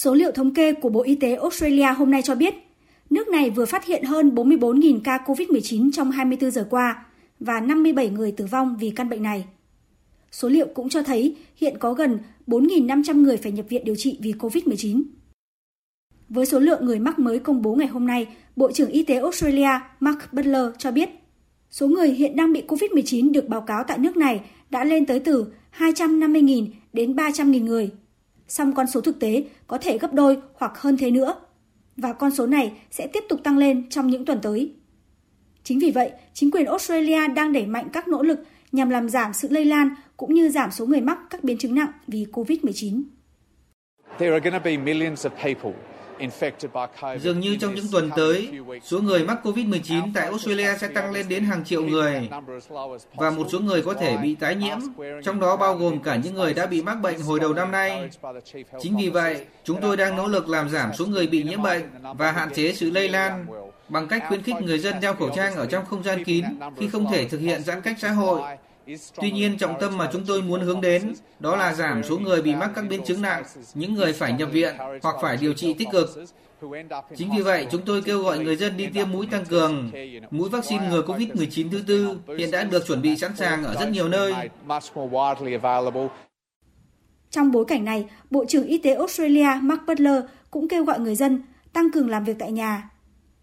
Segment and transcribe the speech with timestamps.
[0.00, 2.54] Số liệu thống kê của Bộ Y tế Australia hôm nay cho biết,
[3.10, 7.04] nước này vừa phát hiện hơn 44.000 ca COVID-19 trong 24 giờ qua
[7.40, 9.44] và 57 người tử vong vì căn bệnh này.
[10.32, 14.18] Số liệu cũng cho thấy hiện có gần 4.500 người phải nhập viện điều trị
[14.22, 15.02] vì COVID-19.
[16.28, 18.26] Với số lượng người mắc mới công bố ngày hôm nay,
[18.56, 21.08] Bộ trưởng Y tế Australia Mark Butler cho biết
[21.70, 24.40] số người hiện đang bị COVID-19 được báo cáo tại nước này
[24.70, 27.90] đã lên tới từ 250.000 đến 300.000 người.
[28.50, 31.34] Song con số thực tế có thể gấp đôi hoặc hơn thế nữa.
[31.96, 34.74] Và con số này sẽ tiếp tục tăng lên trong những tuần tới.
[35.64, 38.38] Chính vì vậy, chính quyền Australia đang đẩy mạnh các nỗ lực
[38.72, 41.74] nhằm làm giảm sự lây lan cũng như giảm số người mắc các biến chứng
[41.74, 43.02] nặng vì COVID-19.
[44.18, 45.72] There are going to be millions of people
[47.20, 48.48] Dường như trong những tuần tới,
[48.82, 52.28] số người mắc COVID-19 tại Australia sẽ tăng lên đến hàng triệu người.
[53.14, 54.78] Và một số người có thể bị tái nhiễm,
[55.24, 58.08] trong đó bao gồm cả những người đã bị mắc bệnh hồi đầu năm nay.
[58.80, 61.82] Chính vì vậy, chúng tôi đang nỗ lực làm giảm số người bị nhiễm bệnh
[62.18, 63.46] và hạn chế sự lây lan
[63.88, 66.44] bằng cách khuyến khích người dân đeo khẩu trang ở trong không gian kín
[66.76, 68.42] khi không thể thực hiện giãn cách xã hội
[69.16, 72.42] Tuy nhiên, trọng tâm mà chúng tôi muốn hướng đến đó là giảm số người
[72.42, 73.42] bị mắc các biến chứng nặng,
[73.74, 76.10] những người phải nhập viện hoặc phải điều trị tích cực.
[77.16, 79.90] Chính vì vậy, chúng tôi kêu gọi người dân đi tiêm mũi tăng cường.
[80.30, 83.90] Mũi vaccine ngừa COVID-19 thứ tư hiện đã được chuẩn bị sẵn sàng ở rất
[83.90, 84.34] nhiều nơi.
[87.30, 91.14] Trong bối cảnh này, Bộ trưởng Y tế Australia Mark Butler cũng kêu gọi người
[91.14, 92.90] dân tăng cường làm việc tại nhà.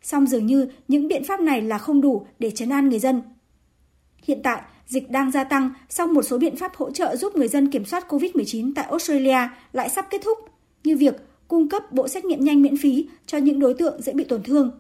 [0.02, 3.22] Song dường như những biện pháp này là không đủ để chấn an người dân.
[4.24, 7.48] Hiện tại, dịch đang gia tăng sau một số biện pháp hỗ trợ giúp người
[7.48, 10.38] dân kiểm soát COVID-19 tại Australia lại sắp kết thúc,
[10.84, 11.16] như việc
[11.48, 14.44] cung cấp bộ xét nghiệm nhanh miễn phí cho những đối tượng dễ bị tổn
[14.44, 14.72] thương.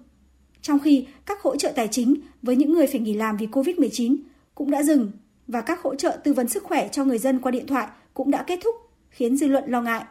[0.61, 4.17] Trong khi các hỗ trợ tài chính với những người phải nghỉ làm vì COVID-19
[4.55, 5.11] cũng đã dừng
[5.47, 8.31] và các hỗ trợ tư vấn sức khỏe cho người dân qua điện thoại cũng
[8.31, 8.75] đã kết thúc,
[9.09, 10.03] khiến dư luận lo ngại.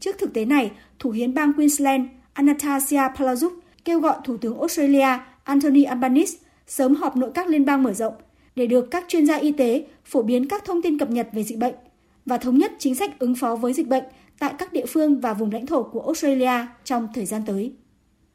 [0.00, 3.52] Trước thực tế này, Thủ hiến bang Queensland Anastasia Palaszczuk
[3.84, 8.14] kêu gọi Thủ tướng Australia Anthony Albanese sớm họp nội các liên bang mở rộng
[8.56, 11.44] để được các chuyên gia y tế phổ biến các thông tin cập nhật về
[11.44, 11.74] dịch bệnh
[12.26, 14.04] và thống nhất chính sách ứng phó với dịch bệnh
[14.38, 17.72] tại các địa phương và vùng lãnh thổ của Australia trong thời gian tới.